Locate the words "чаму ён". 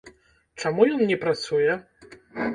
0.63-1.03